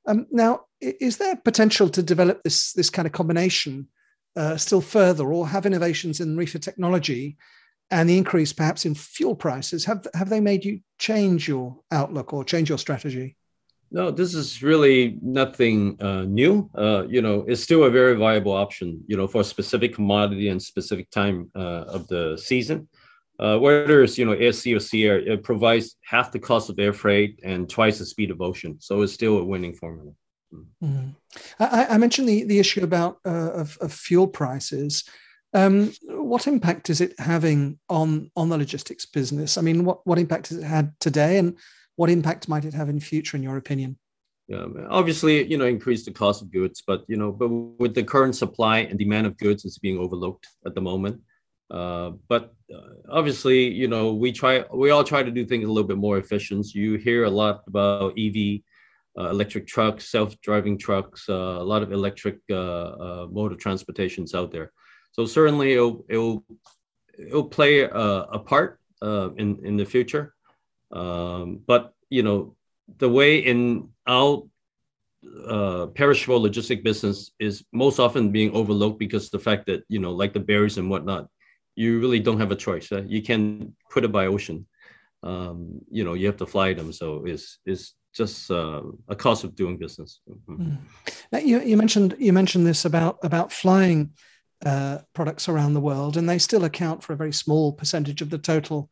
Um, 0.06 0.26
now, 0.30 0.66
is 0.82 1.16
there 1.16 1.36
potential 1.36 1.88
to 1.88 2.02
develop 2.02 2.42
this 2.42 2.74
this 2.74 2.90
kind 2.90 3.06
of 3.06 3.12
combination 3.12 3.88
uh, 4.36 4.58
still 4.58 4.82
further 4.82 5.32
or 5.32 5.48
have 5.48 5.64
innovations 5.64 6.20
in 6.20 6.36
reefer 6.36 6.58
technology 6.58 7.38
and 7.90 8.08
the 8.08 8.18
increase 8.18 8.52
perhaps 8.52 8.84
in 8.84 8.94
fuel 8.94 9.34
prices 9.34 9.84
have 9.84 10.06
have 10.14 10.28
they 10.28 10.40
made 10.40 10.64
you 10.64 10.80
change 10.98 11.48
your 11.48 11.76
outlook 11.90 12.32
or 12.32 12.44
change 12.44 12.68
your 12.68 12.78
strategy? 12.78 13.36
No 13.90 14.10
this 14.10 14.34
is 14.34 14.62
really 14.62 15.18
nothing 15.22 16.00
uh, 16.00 16.22
new. 16.22 16.70
Uh, 16.76 17.04
you 17.08 17.22
know 17.22 17.44
it's 17.46 17.62
still 17.62 17.84
a 17.84 17.90
very 17.90 18.14
viable 18.14 18.52
option 18.52 19.02
you 19.06 19.16
know 19.16 19.26
for 19.26 19.42
a 19.42 19.44
specific 19.44 19.94
commodity 19.94 20.48
and 20.48 20.62
specific 20.62 21.10
time 21.10 21.50
uh, 21.54 21.84
of 21.96 22.08
the 22.08 22.36
season. 22.36 22.88
Uh, 23.40 23.58
whether 23.58 24.02
it's 24.02 24.16
you 24.16 24.24
know 24.24 24.32
air 24.32 24.52
sea 24.52 24.74
or 24.74 24.80
sea 24.80 25.06
air 25.06 25.18
it 25.18 25.42
provides 25.42 25.96
half 26.04 26.30
the 26.30 26.38
cost 26.38 26.70
of 26.70 26.78
air 26.78 26.92
freight 26.92 27.40
and 27.42 27.68
twice 27.68 27.98
the 27.98 28.06
speed 28.06 28.30
of 28.30 28.40
ocean. 28.40 28.76
So 28.80 29.02
it's 29.02 29.12
still 29.12 29.38
a 29.38 29.44
winning 29.44 29.74
formula. 29.74 30.12
Mm-hmm. 30.82 31.10
I, 31.58 31.86
I, 31.90 31.98
mentioned 31.98 32.28
the, 32.28 32.44
the 32.44 32.58
issue 32.58 32.84
about 32.84 33.18
uh, 33.26 33.50
of, 33.52 33.76
of, 33.80 33.92
fuel 33.92 34.28
prices. 34.28 35.04
Um, 35.54 35.92
what 36.08 36.46
impact 36.46 36.90
is 36.90 37.00
it 37.00 37.18
having 37.18 37.78
on 37.88 38.30
on 38.36 38.48
the 38.48 38.58
logistics 38.58 39.06
business? 39.06 39.56
I 39.56 39.62
mean, 39.62 39.84
what 39.84 40.06
what 40.06 40.18
impact 40.18 40.48
has 40.48 40.58
it 40.58 40.64
had 40.64 40.92
today, 41.00 41.38
and 41.38 41.56
what 41.96 42.10
impact 42.10 42.48
might 42.48 42.64
it 42.64 42.74
have 42.74 42.88
in 42.88 43.00
future, 43.00 43.36
in 43.36 43.42
your 43.42 43.56
opinion? 43.56 43.96
Yeah, 44.48 44.66
obviously, 44.90 45.44
you 45.44 45.56
know, 45.56 45.64
increase 45.64 46.04
the 46.04 46.10
cost 46.10 46.42
of 46.42 46.52
goods, 46.52 46.82
but 46.86 47.04
you 47.08 47.16
know, 47.16 47.32
but 47.32 47.48
with 47.48 47.94
the 47.94 48.02
current 48.02 48.36
supply 48.36 48.80
and 48.80 48.98
demand 48.98 49.26
of 49.26 49.38
goods, 49.38 49.64
it's 49.64 49.78
being 49.78 49.98
overlooked 49.98 50.46
at 50.66 50.74
the 50.74 50.82
moment. 50.82 51.22
Uh, 51.70 52.10
but 52.28 52.54
uh, 52.74 52.94
obviously, 53.08 53.68
you 53.68 53.88
know, 53.88 54.12
we 54.12 54.32
try, 54.32 54.64
we 54.72 54.90
all 54.90 55.02
try 55.02 55.22
to 55.22 55.30
do 55.30 55.46
things 55.46 55.64
a 55.64 55.72
little 55.72 55.88
bit 55.88 55.96
more 55.96 56.18
efficient. 56.18 56.74
You 56.74 56.96
hear 56.96 57.24
a 57.24 57.30
lot 57.30 57.62
about 57.66 58.18
EV 58.18 58.60
uh, 59.18 59.30
electric 59.30 59.66
trucks, 59.66 60.10
self-driving 60.10 60.78
trucks, 60.78 61.26
uh, 61.28 61.32
a 61.32 61.64
lot 61.64 61.82
of 61.82 61.92
electric 61.92 62.38
uh, 62.50 62.54
uh, 62.54 63.26
mode 63.30 63.52
of 63.52 63.58
transportations 63.58 64.34
out 64.34 64.52
there. 64.52 64.72
So 65.14 65.26
certainly 65.26 65.74
it'll 65.74 66.04
it'll, 66.08 66.44
it'll 67.18 67.48
play 67.48 67.80
a, 67.80 67.88
a 67.88 68.38
part 68.38 68.80
uh, 69.00 69.30
in 69.34 69.64
in 69.64 69.76
the 69.76 69.86
future. 69.86 70.34
Um, 70.90 71.60
but 71.66 71.94
you 72.10 72.22
know 72.22 72.56
the 72.98 73.08
way 73.08 73.38
in 73.38 73.88
our 74.06 74.42
uh, 75.48 75.86
perishable 75.94 76.40
logistic 76.40 76.82
business 76.82 77.30
is 77.38 77.64
most 77.72 77.98
often 77.98 78.30
being 78.30 78.50
overlooked 78.52 78.98
because 78.98 79.30
the 79.30 79.38
fact 79.38 79.66
that 79.66 79.84
you 79.88 79.98
know 79.98 80.12
like 80.12 80.32
the 80.32 80.40
berries 80.40 80.78
and 80.78 80.90
whatnot, 80.90 81.28
you 81.76 82.00
really 82.00 82.20
don't 82.20 82.40
have 82.40 82.52
a 82.52 82.56
choice. 82.56 82.90
You 82.90 83.22
can 83.22 83.74
put 83.90 84.04
it 84.04 84.12
by 84.12 84.26
ocean. 84.26 84.66
Um, 85.22 85.80
you 85.90 86.04
know 86.04 86.14
you 86.14 86.26
have 86.26 86.36
to 86.38 86.46
fly 86.46 86.74
them, 86.74 86.92
so 86.92 87.24
it's 87.24 87.58
is 87.64 87.94
just 88.14 88.50
uh, 88.50 88.82
a 89.08 89.16
cost 89.16 89.44
of 89.44 89.54
doing 89.54 89.76
business. 89.76 90.20
Mm-hmm. 90.28 90.62
Mm. 90.62 90.78
Now, 91.32 91.38
you, 91.38 91.60
you, 91.60 91.76
mentioned 91.76 92.14
you 92.18 92.32
mentioned 92.32 92.66
this 92.66 92.84
about 92.84 93.18
about 93.22 93.52
flying 93.52 94.12
uh, 94.64 94.98
products 95.14 95.48
around 95.48 95.74
the 95.74 95.80
world, 95.80 96.16
and 96.16 96.28
they 96.28 96.38
still 96.38 96.64
account 96.64 97.02
for 97.02 97.12
a 97.12 97.16
very 97.16 97.32
small 97.32 97.72
percentage 97.72 98.22
of 98.22 98.30
the 98.30 98.38
total 98.38 98.90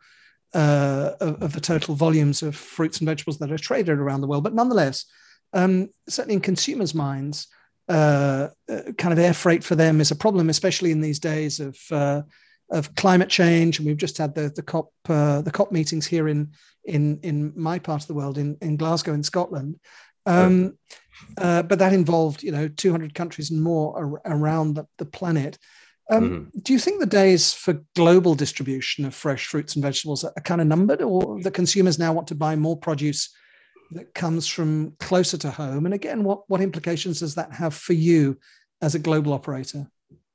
uh, 0.55 1.13
of, 1.21 1.43
of, 1.43 1.53
the 1.55 1.61
total 1.61 1.95
volumes 1.95 2.43
of 2.43 2.55
fruits 2.55 2.99
and 2.99 3.09
vegetables 3.09 3.39
that 3.39 3.51
are 3.51 3.57
traded 3.57 3.99
around 3.99 4.21
the 4.21 4.27
world. 4.27 4.45
But 4.45 4.53
nonetheless, 4.53 5.07
um, 5.55 5.89
certainly 6.11 6.35
in 6.35 6.41
consumers' 6.41 6.95
minds, 6.95 7.49
uh, 7.89 8.49
uh, 8.71 8.93
kind 8.99 9.13
of 9.13 9.19
air 9.19 9.33
freight 9.33 9.65
for 9.65 9.77
them 9.77 10.01
is 10.01 10.11
a 10.11 10.17
problem, 10.17 10.51
especially 10.51 10.91
in 10.91 11.01
these 11.01 11.19
days 11.19 11.59
of 11.59 11.79
uh, 11.91 12.23
of 12.71 12.95
climate 12.95 13.31
change, 13.31 13.79
and 13.79 13.87
we've 13.87 13.97
just 13.97 14.19
had 14.19 14.35
the 14.35 14.53
the 14.55 14.63
COP 14.63 14.93
the 15.05 15.51
COP 15.53 15.73
meetings 15.73 16.07
here 16.07 16.29
in 16.29 16.53
in 16.85 17.19
in 17.23 17.53
my 17.57 17.79
part 17.79 18.03
of 18.03 18.09
the 18.09 18.15
world 18.15 18.39
in 18.39 18.57
in 18.61 18.77
Glasgow 18.77 19.15
in 19.15 19.23
Scotland. 19.23 19.79
Um, 20.27 20.79
uh, 21.39 21.63
but 21.63 21.79
that 21.79 21.93
involved, 21.93 22.43
you 22.43 22.53
know, 22.53 22.69
200 22.69 23.15
countries 23.15 23.51
and 23.51 23.63
more 23.63 23.97
ar- 23.97 24.23
around 24.37 24.75
the, 24.75 24.87
the 24.99 25.05
planet. 25.05 25.59
Um, 26.11 26.31
mm-hmm. 26.31 26.59
Do 26.61 26.73
you 26.73 26.79
think 26.79 27.01
the 27.01 27.07
days 27.07 27.53
for 27.53 27.83
global 27.95 28.35
distribution 28.35 29.05
of 29.05 29.15
fresh 29.15 29.47
fruits 29.47 29.75
and 29.75 29.83
vegetables 29.83 30.25
are, 30.25 30.33
are 30.37 30.43
kind 30.43 30.61
of 30.61 30.67
numbered, 30.67 31.03
or 31.03 31.41
the 31.41 31.51
consumers 31.51 31.99
now 31.99 32.13
want 32.13 32.29
to 32.29 32.35
buy 32.35 32.57
more 32.57 32.77
produce 32.77 33.35
that 33.93 34.15
comes 34.15 34.47
from 34.47 34.95
closer 34.99 35.39
to 35.39 35.51
home? 35.51 35.87
And 35.87 35.95
again, 35.95 36.25
what 36.25 36.49
what 36.49 36.61
implications 36.61 37.21
does 37.21 37.37
that 37.37 37.53
have 37.53 37.75
for 37.75 37.93
you 37.93 38.39
as 38.81 38.95
a 38.95 38.99
global 38.99 39.33
operator? 39.33 39.87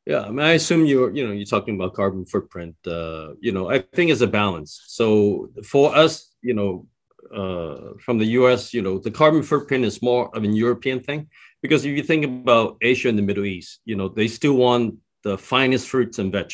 Yeah, 0.07 0.22
I, 0.22 0.29
mean, 0.29 0.39
I 0.39 0.53
assume 0.53 0.86
you're, 0.86 1.13
you 1.13 1.27
know, 1.27 1.34
you're 1.34 1.46
talking 1.46 1.75
about 1.75 1.93
carbon 1.93 2.25
footprint. 2.25 2.77
Uh, 2.88 3.34
you 3.41 3.51
know, 3.51 3.69
I 3.69 3.79
think 3.79 4.10
it's 4.10 4.22
a 4.22 4.27
balance. 4.27 4.81
So 4.88 5.50
for 5.65 5.93
us, 5.93 6.34
you 6.41 6.53
know, 6.53 6.88
uh, 7.34 7.93
from 8.00 8.17
the 8.17 8.25
U.S., 8.39 8.74
you 8.74 8.81
know, 8.81 8.98
the 9.00 9.12
carbon 9.12 9.43
footprint 9.43 9.86
is 9.86 10.01
more 10.01 10.36
of 10.36 10.43
a 10.43 10.48
European 10.48 11.00
thing 11.00 11.27
because 11.62 11.86
if 11.86 11.96
you 11.96 12.03
think 12.03 12.25
about 12.25 12.77
Asia 12.81 13.10
and 13.10 13.17
the 13.17 13.24
Middle 13.24 13.46
East, 13.46 13.81
you 13.86 13.96
know, 13.96 14.10
they 14.10 14.27
still 14.27 14.53
want 14.53 14.96
the 15.24 15.38
finest 15.38 15.88
fruits 15.88 16.19
and 16.19 16.31
veg 16.31 16.51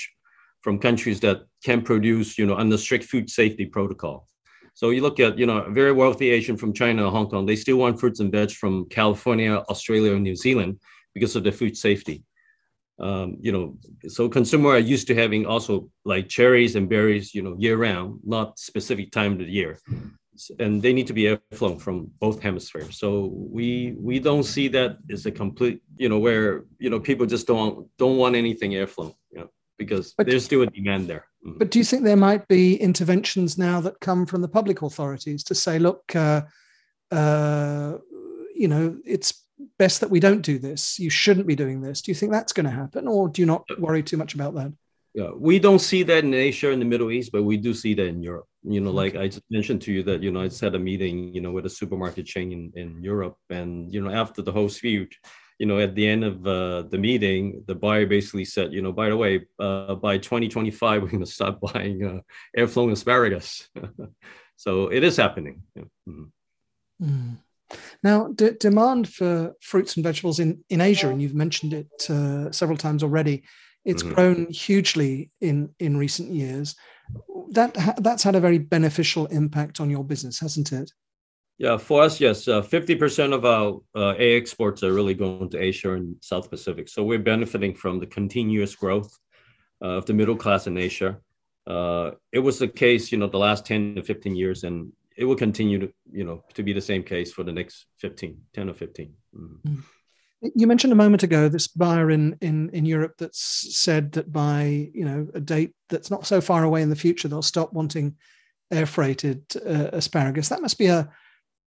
from 0.61 0.79
countries 0.79 1.19
that 1.19 1.41
can 1.63 1.81
produce, 1.81 2.37
you 2.37 2.45
know, 2.45 2.55
under 2.55 2.77
strict 2.77 3.05
food 3.05 3.29
safety 3.29 3.65
protocol. 3.65 4.27
So 4.73 4.89
you 4.89 5.01
look 5.01 5.19
at, 5.19 5.37
you 5.37 5.45
know, 5.45 5.57
a 5.57 5.69
very 5.69 5.91
wealthy 5.91 6.29
Asian 6.29 6.57
from 6.57 6.73
China, 6.73 7.05
or 7.05 7.11
Hong 7.11 7.29
Kong, 7.29 7.45
they 7.45 7.55
still 7.55 7.77
want 7.77 7.99
fruits 7.99 8.19
and 8.19 8.31
veg 8.31 8.51
from 8.51 8.87
California, 8.89 9.63
Australia, 9.69 10.17
New 10.17 10.35
Zealand 10.35 10.79
because 11.13 11.35
of 11.35 11.43
the 11.43 11.51
food 11.51 11.77
safety 11.77 12.23
um, 12.99 13.37
you 13.39 13.51
know, 13.51 13.77
so 14.07 14.29
consumer 14.29 14.71
are 14.71 14.79
used 14.79 15.07
to 15.07 15.15
having 15.15 15.45
also 15.45 15.89
like 16.05 16.29
cherries 16.29 16.75
and 16.75 16.87
berries, 16.87 17.33
you 17.33 17.41
know, 17.41 17.55
year 17.57 17.77
round, 17.77 18.19
not 18.23 18.59
specific 18.59 19.11
time 19.11 19.33
of 19.33 19.39
the 19.39 19.45
year. 19.45 19.79
And 20.59 20.81
they 20.81 20.93
need 20.93 21.07
to 21.07 21.13
be 21.13 21.23
airflown 21.23 21.79
from 21.79 22.09
both 22.19 22.41
hemispheres. 22.41 22.97
So 22.97 23.31
we 23.33 23.95
we 23.97 24.19
don't 24.19 24.43
see 24.43 24.67
that 24.69 24.97
as 25.09 25.25
a 25.25 25.31
complete, 25.31 25.81
you 25.97 26.09
know, 26.09 26.19
where 26.19 26.65
you 26.79 26.89
know 26.89 26.99
people 26.99 27.25
just 27.25 27.47
don't 27.47 27.87
don't 27.97 28.17
want 28.17 28.35
anything 28.35 28.71
airflown, 28.71 29.15
you 29.31 29.39
know, 29.39 29.49
because 29.77 30.13
but, 30.17 30.27
there's 30.27 30.45
still 30.45 30.61
a 30.61 30.67
demand 30.67 31.07
there. 31.07 31.25
Mm. 31.45 31.59
But 31.59 31.71
do 31.71 31.79
you 31.79 31.85
think 31.85 32.03
there 32.03 32.17
might 32.17 32.47
be 32.47 32.75
interventions 32.75 33.57
now 33.57 33.81
that 33.81 33.99
come 33.99 34.25
from 34.25 34.41
the 34.41 34.47
public 34.47 34.81
authorities 34.81 35.43
to 35.45 35.55
say, 35.55 35.79
look, 35.79 36.15
uh, 36.15 36.41
uh, 37.11 37.97
you 38.55 38.67
know, 38.67 38.97
it's 39.05 39.43
best 39.77 40.01
that 40.01 40.09
we 40.09 40.19
don't 40.19 40.41
do 40.41 40.59
this. 40.59 40.99
You 40.99 41.09
shouldn't 41.09 41.47
be 41.47 41.55
doing 41.55 41.81
this. 41.81 42.01
Do 42.01 42.11
you 42.11 42.15
think 42.15 42.31
that's 42.31 42.53
going 42.53 42.65
to 42.65 42.71
happen, 42.71 43.07
or 43.07 43.29
do 43.29 43.41
you 43.41 43.45
not 43.45 43.63
worry 43.79 44.03
too 44.03 44.17
much 44.17 44.33
about 44.33 44.55
that? 44.55 44.73
Yeah, 45.13 45.29
we 45.35 45.59
don't 45.59 45.79
see 45.79 46.01
that 46.03 46.23
in 46.23 46.33
Asia 46.33 46.71
and 46.71 46.81
the 46.81 46.85
Middle 46.85 47.11
East, 47.11 47.31
but 47.31 47.43
we 47.43 47.57
do 47.57 47.73
see 47.73 47.93
that 47.93 48.07
in 48.07 48.23
Europe. 48.23 48.47
You 48.63 48.81
know, 48.81 48.91
like 48.91 49.15
I 49.15 49.27
just 49.27 49.43
mentioned 49.49 49.81
to 49.83 49.91
you 49.91 50.03
that 50.03 50.23
you 50.23 50.31
know 50.31 50.41
I 50.41 50.47
just 50.47 50.61
had 50.61 50.75
a 50.75 50.79
meeting, 50.79 51.33
you 51.33 51.41
know, 51.41 51.51
with 51.51 51.65
a 51.65 51.69
supermarket 51.69 52.25
chain 52.25 52.51
in, 52.51 52.71
in 52.75 53.03
Europe, 53.03 53.37
and 53.49 53.93
you 53.93 54.01
know 54.01 54.11
after 54.11 54.41
the 54.41 54.51
whole 54.51 54.69
speech, 54.69 55.19
you 55.59 55.65
know, 55.65 55.79
at 55.79 55.95
the 55.95 56.07
end 56.07 56.23
of 56.23 56.45
uh, 56.47 56.81
the 56.83 56.97
meeting, 56.97 57.63
the 57.67 57.75
buyer 57.75 58.05
basically 58.05 58.45
said, 58.45 58.73
you 58.73 58.81
know, 58.81 58.91
by 58.91 59.09
the 59.09 59.17
way, 59.17 59.45
uh, 59.59 59.95
by 59.95 60.17
2025, 60.17 61.01
we're 61.01 61.07
going 61.07 61.23
to 61.23 61.25
start 61.25 61.59
buying 61.61 62.03
uh, 62.03 62.19
air-flown 62.55 62.91
asparagus. 62.91 63.69
so 64.55 64.87
it 64.87 65.03
is 65.03 65.17
happening. 65.17 65.63
Yeah. 65.75 65.83
Mm-hmm. 66.09 67.05
Mm. 67.05 67.37
Now, 68.03 68.27
d- 68.27 68.57
demand 68.59 69.09
for 69.09 69.55
fruits 69.61 69.95
and 69.95 70.03
vegetables 70.03 70.39
in, 70.39 70.63
in 70.69 70.81
Asia, 70.81 71.09
and 71.09 71.21
you've 71.21 71.33
mentioned 71.33 71.73
it 71.73 72.09
uh, 72.09 72.51
several 72.51 72.77
times 72.77 73.03
already, 73.03 73.43
it's 73.85 74.03
mm-hmm. 74.03 74.13
grown 74.13 74.51
hugely 74.51 75.31
in 75.41 75.69
in 75.79 75.97
recent 75.97 76.31
years. 76.31 76.75
That 77.51 77.75
that's 77.97 78.23
had 78.23 78.35
a 78.35 78.39
very 78.39 78.57
beneficial 78.57 79.25
impact 79.27 79.79
on 79.79 79.89
your 79.89 80.03
business, 80.03 80.39
hasn't 80.39 80.71
it? 80.71 80.91
Yeah, 81.57 81.77
for 81.77 82.03
us, 82.03 82.19
yes. 82.19 82.47
Uh, 82.47 82.61
fifty 82.61 82.95
uh, 82.95 82.99
percent 82.99 83.33
of 83.33 83.45
our 83.45 83.81
uh, 83.95 84.15
A 84.17 84.37
exports 84.37 84.83
are 84.83 84.93
really 84.93 85.13
going 85.13 85.49
to 85.49 85.59
Asia 85.59 85.93
and 85.93 86.15
South 86.21 86.49
Pacific. 86.49 86.89
So 86.89 87.03
we're 87.03 87.19
benefiting 87.19 87.75
from 87.75 87.99
the 87.99 88.07
continuous 88.07 88.75
growth 88.75 89.17
uh, 89.81 89.97
of 89.97 90.05
the 90.05 90.13
middle 90.13 90.35
class 90.35 90.67
in 90.67 90.77
Asia. 90.77 91.17
Uh, 91.67 92.11
it 92.31 92.39
was 92.39 92.59
the 92.59 92.67
case, 92.67 93.11
you 93.11 93.17
know, 93.17 93.27
the 93.27 93.37
last 93.37 93.65
ten 93.65 93.95
to 93.95 94.03
fifteen 94.03 94.35
years, 94.35 94.63
and 94.63 94.91
it 95.15 95.25
will 95.25 95.35
continue 95.35 95.79
to, 95.79 95.93
you 96.11 96.23
know, 96.23 96.43
to 96.53 96.63
be 96.63 96.73
the 96.73 96.81
same 96.81 97.03
case 97.03 97.31
for 97.31 97.43
the 97.43 97.51
next 97.51 97.85
15, 97.99 98.37
10 98.53 98.69
or 98.69 98.73
15. 98.73 99.13
Mm-hmm. 99.35 99.69
Mm. 99.69 99.83
You 100.55 100.67
mentioned 100.67 100.91
a 100.91 100.97
moment 100.97 101.23
ago 101.23 101.47
this 101.47 101.67
buyer 101.67 102.11
in, 102.11 102.37
in, 102.41 102.69
in 102.71 102.85
Europe 102.85 103.13
that's 103.17 103.75
said 103.75 104.11
that 104.13 104.31
by 104.31 104.89
you 104.93 105.05
know 105.05 105.27
a 105.33 105.39
date 105.39 105.73
that's 105.89 106.11
not 106.11 106.25
so 106.25 106.41
far 106.41 106.63
away 106.63 106.81
in 106.81 106.89
the 106.89 106.95
future 106.95 107.27
they'll 107.27 107.41
stop 107.41 107.71
wanting 107.71 108.15
air 108.71 108.85
freighted 108.85 109.43
uh, 109.65 109.89
asparagus. 109.93 110.49
That 110.49 110.61
must 110.61 110.77
be 110.77 110.87
a, 110.87 111.09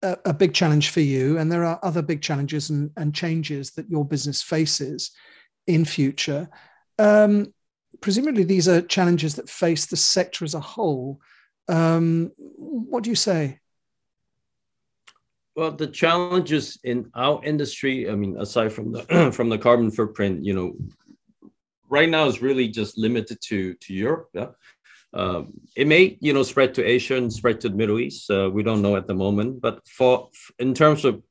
a, 0.02 0.16
a 0.26 0.34
big 0.34 0.54
challenge 0.54 0.90
for 0.90 1.00
you, 1.00 1.38
and 1.38 1.50
there 1.50 1.64
are 1.64 1.80
other 1.82 2.02
big 2.02 2.22
challenges 2.22 2.70
and, 2.70 2.90
and 2.96 3.14
changes 3.14 3.72
that 3.72 3.90
your 3.90 4.04
business 4.04 4.42
faces 4.42 5.10
in 5.66 5.84
future. 5.84 6.48
Um, 6.98 7.52
presumably, 8.00 8.44
these 8.44 8.68
are 8.68 8.80
challenges 8.82 9.34
that 9.36 9.50
face 9.50 9.86
the 9.86 9.96
sector 9.96 10.44
as 10.44 10.54
a 10.54 10.60
whole. 10.60 11.20
Um, 11.68 12.32
what 12.36 13.02
do 13.02 13.10
you 13.10 13.16
say? 13.16 13.60
Well, 15.54 15.72
the 15.72 15.86
challenges 15.86 16.78
in 16.82 17.10
our 17.14 17.44
industry, 17.44 18.08
I 18.08 18.14
mean, 18.14 18.36
aside 18.38 18.72
from 18.72 18.92
the 18.92 19.30
from 19.36 19.48
the 19.50 19.58
carbon 19.58 19.90
footprint, 19.90 20.44
you 20.44 20.54
know, 20.54 20.74
right 21.88 22.08
now 22.08 22.26
is 22.26 22.40
really 22.40 22.68
just 22.68 22.96
limited 22.96 23.38
to 23.48 23.74
to 23.74 23.92
Europe. 23.92 24.28
Yeah, 24.32 24.48
um, 25.12 25.52
it 25.76 25.86
may 25.86 26.16
you 26.20 26.32
know 26.32 26.42
spread 26.42 26.74
to 26.74 26.84
Asia 26.84 27.16
and 27.16 27.30
spread 27.30 27.60
to 27.60 27.68
the 27.68 27.76
Middle 27.76 27.98
East. 27.98 28.30
Uh, 28.30 28.50
we 28.50 28.62
don't 28.62 28.80
know 28.80 28.96
at 28.96 29.06
the 29.06 29.14
moment, 29.14 29.60
but 29.60 29.86
for 29.86 30.30
in 30.58 30.72
terms 30.72 31.04
of 31.04 31.22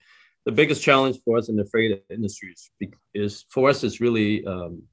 the 0.46 0.52
biggest 0.52 0.84
challenge 0.84 1.18
for 1.26 1.38
us 1.38 1.50
in 1.50 1.56
the 1.56 1.66
freight 1.66 2.04
industry 2.10 2.54
is, 2.54 2.70
is 3.14 3.46
for 3.50 3.70
us 3.70 3.84
is 3.84 4.02
really 4.02 4.46
um, 4.46 4.84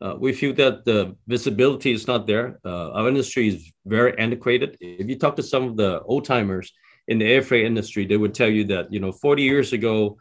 uh, 0.00 0.14
we 0.18 0.32
feel 0.32 0.52
that 0.54 0.84
the 0.84 1.16
visibility 1.26 1.92
is 1.92 2.06
not 2.06 2.26
there. 2.26 2.58
Uh, 2.64 2.90
our 2.92 3.08
industry 3.08 3.48
is 3.48 3.72
very 3.86 4.16
antiquated. 4.18 4.76
If 4.80 5.08
you 5.08 5.16
talk 5.16 5.36
to 5.36 5.42
some 5.42 5.64
of 5.64 5.76
the 5.76 6.00
old 6.02 6.24
timers 6.24 6.72
in 7.08 7.18
the 7.18 7.26
air 7.26 7.42
freight 7.42 7.66
industry, 7.66 8.06
they 8.06 8.16
would 8.16 8.34
tell 8.34 8.48
you 8.48 8.64
that 8.64 8.92
you 8.92 9.00
know 9.00 9.12
40 9.12 9.42
years 9.42 9.72
ago, 9.72 10.18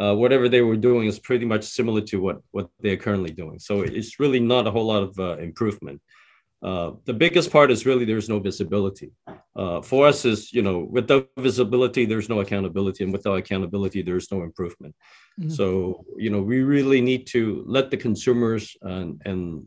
uh, 0.00 0.14
whatever 0.14 0.48
they 0.48 0.62
were 0.62 0.76
doing 0.76 1.06
is 1.06 1.18
pretty 1.18 1.44
much 1.44 1.64
similar 1.64 2.00
to 2.02 2.20
what 2.20 2.38
what 2.50 2.70
they're 2.80 2.96
currently 2.96 3.32
doing. 3.32 3.58
So 3.58 3.82
it's 3.82 4.20
really 4.20 4.40
not 4.40 4.66
a 4.66 4.70
whole 4.70 4.86
lot 4.86 5.02
of 5.02 5.18
uh, 5.18 5.38
improvement. 5.38 6.00
Uh, 6.62 6.92
the 7.06 7.14
biggest 7.14 7.50
part 7.50 7.70
is 7.70 7.86
really 7.86 8.04
there's 8.04 8.28
no 8.28 8.38
visibility. 8.38 9.12
Uh, 9.56 9.80
for 9.80 10.06
us, 10.06 10.24
is 10.24 10.52
you 10.52 10.62
know 10.62 10.78
without 10.90 11.28
visibility, 11.38 12.04
there's 12.04 12.28
no 12.28 12.40
accountability, 12.40 13.02
and 13.04 13.12
without 13.12 13.36
accountability, 13.36 14.02
there's 14.02 14.30
no 14.30 14.42
improvement. 14.42 14.94
Mm-hmm. 15.40 15.50
So 15.50 16.04
you 16.16 16.30
know 16.30 16.42
we 16.42 16.62
really 16.62 17.00
need 17.00 17.26
to 17.28 17.64
let 17.66 17.90
the 17.90 17.96
consumers 17.96 18.76
and, 18.82 19.20
and 19.24 19.66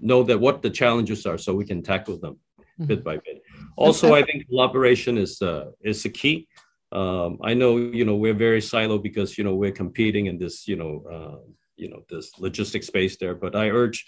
know 0.00 0.22
that 0.22 0.40
what 0.40 0.62
the 0.62 0.70
challenges 0.70 1.26
are, 1.26 1.38
so 1.38 1.54
we 1.54 1.64
can 1.64 1.82
tackle 1.82 2.18
them. 2.18 2.38
Bit 2.84 3.04
by 3.04 3.16
bit. 3.16 3.42
Also, 3.76 4.14
I 4.14 4.22
think 4.22 4.46
collaboration 4.48 5.18
is 5.18 5.40
uh, 5.40 5.70
is 5.80 6.02
the 6.02 6.10
key. 6.10 6.48
Um, 6.92 7.38
I 7.42 7.54
know 7.54 7.76
you 7.76 8.04
know 8.04 8.16
we're 8.16 8.34
very 8.34 8.60
silo 8.60 8.98
because 8.98 9.38
you 9.38 9.44
know 9.44 9.54
we're 9.54 9.72
competing 9.72 10.26
in 10.26 10.38
this 10.38 10.68
you 10.68 10.76
know 10.76 11.04
uh, 11.10 11.38
you 11.76 11.88
know 11.88 12.02
this 12.08 12.38
logistics 12.38 12.86
space 12.86 13.16
there. 13.16 13.34
But 13.34 13.56
I 13.56 13.70
urge 13.70 14.04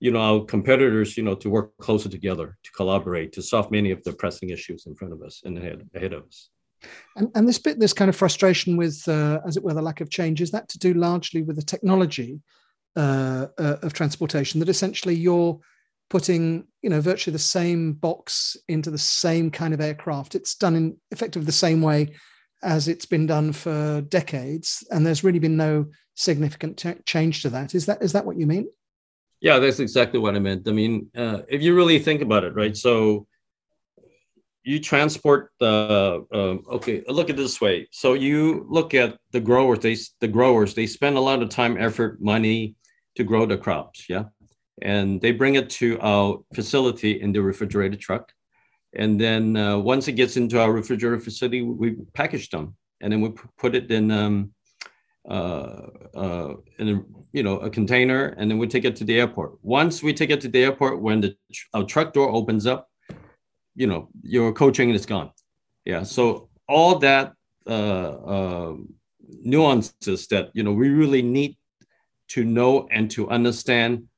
you 0.00 0.10
know 0.10 0.20
our 0.20 0.44
competitors 0.44 1.16
you 1.16 1.22
know 1.22 1.34
to 1.36 1.50
work 1.50 1.76
closer 1.78 2.08
together 2.08 2.58
to 2.62 2.70
collaborate 2.72 3.32
to 3.32 3.42
solve 3.42 3.70
many 3.70 3.90
of 3.90 4.02
the 4.04 4.12
pressing 4.12 4.50
issues 4.50 4.86
in 4.86 4.94
front 4.94 5.12
of 5.14 5.22
us 5.22 5.42
and 5.44 5.58
ahead 5.58 5.88
ahead 5.94 6.12
of 6.12 6.24
us. 6.24 6.50
And, 7.16 7.30
and 7.34 7.48
this 7.48 7.58
bit, 7.58 7.78
this 7.78 7.92
kind 7.92 8.08
of 8.08 8.16
frustration 8.16 8.76
with, 8.76 9.06
uh, 9.06 9.40
as 9.46 9.56
it 9.56 9.62
were, 9.62 9.74
the 9.74 9.82
lack 9.82 10.00
of 10.00 10.10
change, 10.10 10.40
is 10.40 10.50
that 10.52 10.68
to 10.70 10.78
do 10.78 10.94
largely 10.94 11.42
with 11.42 11.56
the 11.56 11.62
technology 11.62 12.40
uh, 12.96 13.46
uh, 13.58 13.76
of 13.82 13.92
transportation? 13.92 14.60
That 14.60 14.68
essentially 14.68 15.14
you're 15.14 15.60
putting 16.10 16.66
you 16.82 16.90
know 16.90 17.00
virtually 17.00 17.32
the 17.32 17.38
same 17.38 17.94
box 17.94 18.56
into 18.68 18.90
the 18.90 18.98
same 18.98 19.50
kind 19.50 19.72
of 19.72 19.80
aircraft. 19.80 20.34
It's 20.34 20.54
done 20.54 20.76
in 20.76 20.96
effectively 21.10 21.46
the 21.46 21.52
same 21.52 21.80
way 21.80 22.14
as 22.62 22.88
it's 22.88 23.06
been 23.06 23.26
done 23.26 23.52
for 23.52 24.02
decades 24.02 24.86
and 24.90 25.06
there's 25.06 25.24
really 25.24 25.38
been 25.38 25.56
no 25.56 25.86
significant 26.14 26.76
t- 26.76 26.94
change 27.06 27.40
to 27.42 27.50
that. 27.50 27.74
Is 27.74 27.86
that 27.86 28.02
is 28.02 28.12
that 28.12 28.26
what 28.26 28.36
you 28.36 28.46
mean? 28.46 28.68
Yeah 29.40 29.58
that's 29.58 29.80
exactly 29.80 30.20
what 30.20 30.36
i 30.36 30.38
meant. 30.38 30.68
I 30.68 30.72
mean 30.72 31.08
uh, 31.16 31.42
if 31.48 31.62
you 31.62 31.74
really 31.74 31.98
think 31.98 32.20
about 32.20 32.44
it 32.44 32.54
right 32.54 32.76
so 32.76 33.26
you 34.62 34.78
transport 34.78 35.52
the 35.58 36.26
uh, 36.34 36.74
okay 36.74 37.02
look 37.08 37.30
at 37.30 37.36
this 37.36 37.60
way. 37.60 37.88
So 37.92 38.12
you 38.12 38.66
look 38.68 38.92
at 38.94 39.16
the 39.30 39.40
growers 39.40 39.78
they 39.78 39.96
the 40.20 40.28
growers 40.28 40.74
they 40.74 40.86
spend 40.86 41.16
a 41.16 41.20
lot 41.20 41.42
of 41.42 41.48
time 41.48 41.78
effort 41.78 42.20
money 42.20 42.74
to 43.16 43.24
grow 43.24 43.46
the 43.46 43.56
crops 43.56 44.06
yeah 44.08 44.24
and 44.82 45.20
they 45.20 45.32
bring 45.32 45.54
it 45.54 45.70
to 45.70 45.98
our 46.00 46.40
facility 46.54 47.20
in 47.20 47.32
the 47.32 47.42
refrigerated 47.42 48.00
truck. 48.00 48.32
And 48.94 49.20
then 49.20 49.56
uh, 49.56 49.78
once 49.78 50.08
it 50.08 50.12
gets 50.12 50.36
into 50.36 50.60
our 50.60 50.72
refrigerator 50.72 51.20
facility, 51.20 51.62
we 51.62 51.96
package 52.12 52.50
them, 52.50 52.76
and 53.00 53.12
then 53.12 53.20
we 53.20 53.32
put 53.56 53.74
it 53.74 53.90
in 53.90 54.10
um, 54.10 54.52
uh, 55.28 55.86
uh, 56.14 56.54
in 56.78 56.88
a, 56.88 57.02
you 57.32 57.42
know 57.42 57.58
a 57.58 57.70
container, 57.70 58.34
and 58.38 58.50
then 58.50 58.58
we 58.58 58.66
take 58.66 58.84
it 58.84 58.96
to 58.96 59.04
the 59.04 59.20
airport. 59.20 59.58
Once 59.62 60.02
we 60.02 60.12
take 60.12 60.30
it 60.30 60.40
to 60.40 60.48
the 60.48 60.64
airport, 60.64 61.00
when 61.00 61.20
the 61.20 61.36
our 61.72 61.84
truck 61.84 62.12
door 62.12 62.30
opens 62.30 62.66
up, 62.66 62.88
you 63.76 63.86
know 63.86 64.08
your 64.22 64.52
cold 64.52 64.74
chain 64.74 64.90
is 64.90 65.06
gone. 65.06 65.30
Yeah, 65.84 66.02
so 66.02 66.48
all 66.68 66.98
that 66.98 67.34
uh, 67.66 68.08
uh, 68.34 68.74
nuances 69.42 70.26
that 70.28 70.50
you 70.52 70.64
know 70.64 70.72
we 70.72 70.88
really 70.88 71.22
need 71.22 71.56
to 72.28 72.44
know 72.44 72.88
and 72.90 73.10
to 73.10 73.28
understand 73.28 74.08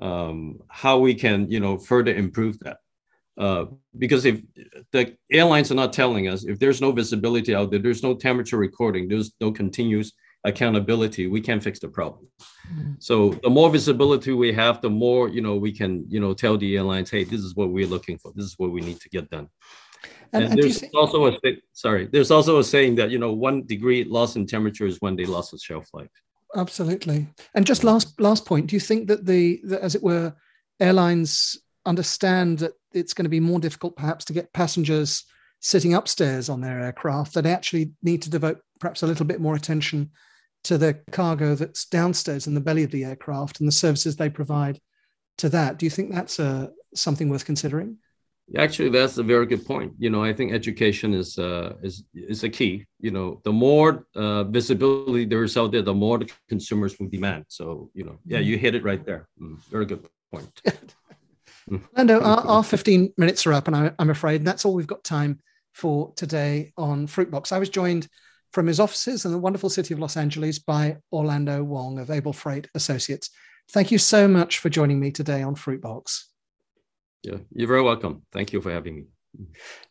um, 0.00 0.60
how 0.68 0.98
we 0.98 1.14
can 1.14 1.50
you 1.50 1.60
know 1.60 1.78
further 1.78 2.14
improve 2.14 2.58
that. 2.60 2.78
Uh, 3.38 3.66
because 3.98 4.24
if 4.24 4.40
the 4.92 5.14
airlines 5.30 5.70
are 5.70 5.74
not 5.74 5.92
telling 5.92 6.26
us 6.26 6.44
if 6.44 6.58
there's 6.58 6.80
no 6.80 6.90
visibility 6.90 7.54
out 7.54 7.70
there 7.70 7.78
there's 7.78 8.02
no 8.02 8.14
temperature 8.14 8.56
recording 8.56 9.06
there's 9.08 9.32
no 9.42 9.52
continuous 9.52 10.12
accountability 10.44 11.26
we 11.26 11.40
can't 11.40 11.62
fix 11.62 11.78
the 11.78 11.88
problem. 11.88 12.26
Mm-hmm. 12.72 12.92
so 12.98 13.30
the 13.42 13.50
more 13.50 13.68
visibility 13.70 14.32
we 14.32 14.52
have 14.52 14.80
the 14.80 14.88
more 14.88 15.28
you 15.28 15.42
know 15.42 15.56
we 15.56 15.70
can 15.70 16.06
you 16.08 16.18
know 16.18 16.32
tell 16.32 16.56
the 16.56 16.76
airlines 16.76 17.10
hey 17.10 17.24
this 17.24 17.42
is 17.42 17.54
what 17.54 17.70
we're 17.70 17.86
looking 17.86 18.18
for. 18.18 18.32
This 18.34 18.46
is 18.46 18.54
what 18.56 18.72
we 18.72 18.80
need 18.80 19.00
to 19.00 19.08
get 19.10 19.28
done. 19.30 19.48
And, 20.32 20.44
and, 20.44 20.52
and 20.52 20.62
there's 20.62 20.82
also 20.94 21.26
a 21.26 21.38
sorry 21.72 22.06
there's 22.06 22.30
also 22.30 22.58
a 22.58 22.64
saying 22.64 22.94
that 22.96 23.10
you 23.10 23.18
know 23.18 23.32
one 23.32 23.66
degree 23.66 24.04
loss 24.04 24.36
in 24.36 24.46
temperature 24.46 24.86
is 24.86 25.00
one 25.00 25.16
day 25.16 25.26
loss 25.26 25.52
of 25.52 25.60
shelf 25.60 25.88
life 25.92 26.10
absolutely. 26.56 27.28
And 27.54 27.66
just 27.66 27.84
last 27.84 28.20
last 28.20 28.46
point, 28.46 28.68
do 28.68 28.76
you 28.76 28.80
think 28.80 29.08
that 29.08 29.26
the, 29.26 29.60
the 29.64 29.82
as 29.82 29.94
it 29.94 30.02
were, 30.02 30.34
airlines 30.80 31.56
understand 31.84 32.58
that 32.58 32.72
it's 32.92 33.14
going 33.14 33.24
to 33.24 33.30
be 33.30 33.40
more 33.40 33.60
difficult 33.60 33.96
perhaps 33.96 34.24
to 34.26 34.32
get 34.32 34.52
passengers 34.52 35.24
sitting 35.60 35.94
upstairs 35.94 36.48
on 36.48 36.60
their 36.60 36.80
aircraft 36.80 37.34
that 37.34 37.42
they 37.42 37.52
actually 37.52 37.92
need 38.02 38.22
to 38.22 38.30
devote 38.30 38.58
perhaps 38.80 39.02
a 39.02 39.06
little 39.06 39.26
bit 39.26 39.40
more 39.40 39.54
attention 39.54 40.10
to 40.64 40.76
the 40.76 40.94
cargo 41.12 41.54
that's 41.54 41.86
downstairs 41.86 42.46
in 42.46 42.54
the 42.54 42.60
belly 42.60 42.82
of 42.82 42.90
the 42.90 43.04
aircraft 43.04 43.60
and 43.60 43.68
the 43.68 43.72
services 43.72 44.16
they 44.16 44.28
provide 44.28 44.80
to 45.38 45.48
that. 45.48 45.78
Do 45.78 45.86
you 45.86 45.90
think 45.90 46.12
that's 46.12 46.38
a, 46.38 46.44
uh, 46.44 46.66
something 46.94 47.28
worth 47.28 47.44
considering? 47.44 47.98
Actually, 48.56 48.90
that's 48.90 49.18
a 49.18 49.24
very 49.24 49.44
good 49.44 49.66
point. 49.66 49.92
You 49.98 50.08
know, 50.08 50.22
I 50.22 50.32
think 50.32 50.52
education 50.52 51.14
is 51.14 51.36
uh, 51.36 51.74
is 51.82 52.04
is 52.14 52.44
a 52.44 52.48
key. 52.48 52.86
You 53.00 53.10
know, 53.10 53.40
the 53.42 53.52
more 53.52 54.06
uh, 54.14 54.44
visibility 54.44 55.24
there 55.24 55.42
is 55.42 55.56
out 55.56 55.72
there, 55.72 55.82
the 55.82 55.92
more 55.92 56.18
the 56.18 56.30
consumers 56.48 56.96
will 56.98 57.08
demand. 57.08 57.46
So, 57.48 57.90
you 57.92 58.04
know, 58.04 58.18
yeah, 58.24 58.38
you 58.38 58.56
hit 58.56 58.76
it 58.76 58.84
right 58.84 59.04
there. 59.04 59.28
Mm, 59.42 59.58
very 59.68 59.84
good 59.84 60.06
point. 60.32 60.62
Lando, 61.96 62.20
our, 62.20 62.46
our 62.46 62.62
15 62.62 63.14
minutes 63.16 63.44
are 63.46 63.52
up, 63.52 63.66
and 63.66 63.74
I, 63.74 63.90
I'm 63.98 64.10
afraid 64.10 64.44
that's 64.44 64.64
all 64.64 64.74
we've 64.74 64.86
got 64.86 65.02
time 65.02 65.40
for 65.72 66.12
today 66.14 66.72
on 66.76 67.08
Fruitbox. 67.08 67.50
I 67.50 67.58
was 67.58 67.68
joined 67.68 68.06
from 68.52 68.68
his 68.68 68.78
offices 68.78 69.24
in 69.24 69.32
the 69.32 69.38
wonderful 69.38 69.68
city 69.68 69.92
of 69.92 69.98
Los 69.98 70.16
Angeles 70.16 70.60
by 70.60 70.98
Orlando 71.12 71.64
Wong 71.64 71.98
of 71.98 72.10
Able 72.10 72.32
Freight 72.32 72.68
Associates. 72.76 73.30
Thank 73.72 73.90
you 73.90 73.98
so 73.98 74.28
much 74.28 74.60
for 74.60 74.68
joining 74.68 75.00
me 75.00 75.10
today 75.10 75.42
on 75.42 75.56
Fruitbox. 75.56 76.22
Yeah, 77.26 77.38
you're 77.52 77.66
very 77.66 77.82
welcome. 77.82 78.22
Thank 78.32 78.52
you 78.52 78.60
for 78.60 78.70
having 78.70 78.94
me. 78.96 79.04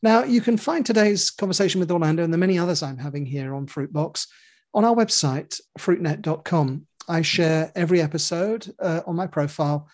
Now, 0.02 0.24
you 0.24 0.40
can 0.40 0.56
find 0.58 0.86
today's 0.86 1.30
conversation 1.30 1.82
with 1.82 1.92
Orlando 1.92 2.24
and 2.24 2.34
the 2.34 2.38
many 2.38 2.58
others 2.58 2.82
I'm 2.82 2.98
having 2.98 3.26
here 3.26 3.54
on 3.54 3.68
Fruitbox 3.68 4.26
on 4.74 4.86
our 4.86 4.96
website, 4.96 5.60
fruitnet.com. 5.78 6.88
I 7.10 7.22
share 7.22 7.74
every 7.76 8.02
episode 8.02 8.74
uh, 8.80 9.02
on 9.06 9.18
my 9.18 9.28
profile 9.28 9.90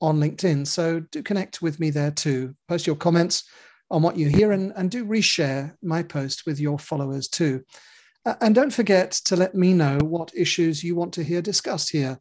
on 0.00 0.20
LinkedIn. 0.20 0.68
So 0.68 1.00
do 1.00 1.20
connect 1.22 1.60
with 1.60 1.80
me 1.80 1.90
there 1.90 2.12
too. 2.12 2.54
Post 2.68 2.86
your 2.86 2.96
comments 2.96 3.44
on 3.90 4.00
what 4.00 4.16
you 4.16 4.28
hear 4.28 4.52
and, 4.52 4.72
and 4.76 4.88
do 4.88 5.04
reshare 5.04 5.74
my 5.82 6.04
post 6.04 6.46
with 6.46 6.60
your 6.60 6.78
followers 6.78 7.26
too. 7.28 7.64
Uh, 8.24 8.34
and 8.40 8.54
don't 8.54 8.72
forget 8.72 9.10
to 9.10 9.36
let 9.36 9.56
me 9.56 9.72
know 9.72 9.98
what 9.98 10.32
issues 10.34 10.84
you 10.84 10.94
want 10.94 11.12
to 11.14 11.24
hear 11.24 11.42
discussed 11.42 11.90
here 11.90 12.20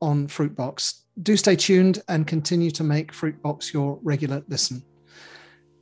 on 0.00 0.26
Fruitbox. 0.26 1.00
Do 1.22 1.36
stay 1.36 1.56
tuned 1.56 2.02
and 2.08 2.26
continue 2.26 2.70
to 2.70 2.84
make 2.84 3.12
Fruitbox 3.12 3.74
your 3.74 3.98
regular 4.02 4.42
listen. 4.48 4.82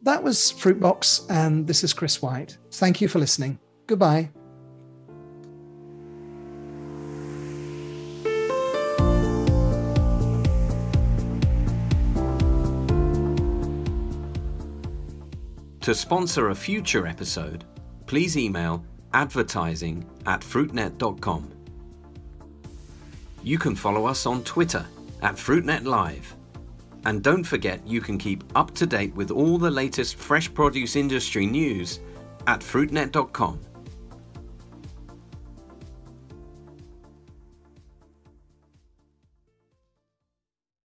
That 0.02 0.23
was 0.23 0.52
Fruitbox, 0.52 1.30
and 1.30 1.66
this 1.66 1.85
is 1.85 1.92
Chris 1.92 2.21
White. 2.21 2.59
Thank 2.73 3.00
you 3.00 3.09
for 3.09 3.18
listening. 3.18 3.59
Goodbye. 3.87 4.30
To 15.83 15.95
sponsor 15.95 16.50
a 16.50 16.54
future 16.54 17.07
episode, 17.07 17.64
please 18.07 18.37
email 18.37 18.85
advertising 19.14 20.04
at 20.26 20.40
fruitnet.com. 20.40 21.50
You 23.42 23.59
can 23.59 23.75
follow 23.75 24.04
us 24.04 24.26
on 24.26 24.42
Twitter 24.45 24.85
at 25.22 25.34
FruitNet 25.34 25.84
Live. 25.84 26.34
And 27.04 27.22
don't 27.22 27.44
forget 27.44 27.87
you 27.87 28.00
can 28.00 28.18
keep 28.18 28.44
up 28.54 28.75
to 28.75 28.87
date 28.87 29.14
with 29.14 29.30
all 29.30 29.58
the 29.58 29.70
latest 29.70 30.16
fresh 30.16 30.52
produce 30.52 30.96
industry 30.96 31.46
news 31.46 32.00
at 32.46 32.60
fruitnet.com. 32.60 33.60